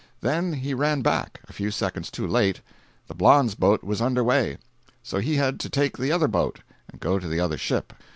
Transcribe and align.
Then 0.21 0.53
he 0.53 0.73
ran 0.73 1.03
back—a 1.03 1.53
few 1.53 1.69
seconds 1.69 2.09
too 2.09 2.25
late—the 2.25 3.13
blonde's 3.13 3.53
boat 3.53 3.83
was 3.83 4.01
under 4.01 4.23
way. 4.23 4.57
So 5.03 5.19
he 5.19 5.35
had 5.35 5.59
to 5.59 5.69
take 5.69 5.95
the 5.95 6.11
other 6.11 6.27
boat, 6.27 6.61
and 6.91 6.99
go 6.99 7.19
to 7.19 7.27
the 7.27 7.39
other 7.39 7.59
ship. 7.59 7.93